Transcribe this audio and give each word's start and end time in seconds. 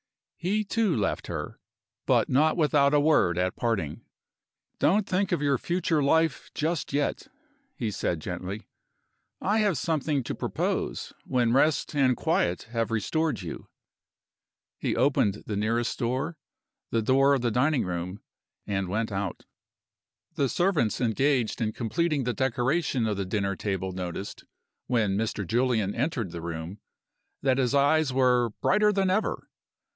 He, 0.35 0.63
too, 0.63 0.95
left 0.95 1.27
her 1.27 1.59
but 2.07 2.27
not 2.27 2.57
without 2.57 2.95
a 2.95 2.99
word 2.99 3.37
at 3.37 3.55
parting. 3.55 4.01
"Don't 4.79 5.05
think 5.07 5.31
of 5.31 5.43
your 5.43 5.59
future 5.59 6.01
life 6.01 6.49
just 6.55 6.91
yet," 6.91 7.27
he 7.75 7.91
said, 7.91 8.19
gently. 8.19 8.67
"I 9.39 9.59
have 9.59 9.77
something 9.77 10.23
to 10.23 10.33
propose 10.33 11.13
when 11.25 11.53
rest 11.53 11.93
and 11.95 12.17
quiet 12.17 12.63
have 12.71 12.89
restored 12.89 13.43
you." 13.43 13.67
He 14.79 14.95
opened 14.95 15.43
the 15.45 15.55
nearest 15.55 15.99
door 15.99 16.39
the 16.89 17.03
door 17.03 17.35
of 17.35 17.41
the 17.41 17.51
dining 17.51 17.85
room 17.85 18.23
and 18.65 18.87
went 18.87 19.11
out. 19.11 19.45
The 20.33 20.49
servants 20.49 20.99
engaged 20.99 21.61
in 21.61 21.73
completing 21.73 22.23
the 22.23 22.33
decoration 22.33 23.05
of 23.05 23.17
the 23.17 23.25
dinner 23.25 23.55
table 23.55 23.91
noticed, 23.91 24.45
when 24.87 25.15
"Mr. 25.15 25.45
Julian" 25.45 25.93
entered 25.93 26.31
the 26.31 26.41
room, 26.41 26.79
that 27.43 27.59
his 27.59 27.75
eyes 27.75 28.11
were 28.11 28.49
"brighter 28.63 28.91
than 28.91 29.11
ever." 29.11 29.47